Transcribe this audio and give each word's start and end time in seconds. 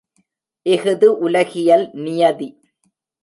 இஃது 0.65 1.07
உலகியல் 1.17 1.85
நியதி. 1.93 2.49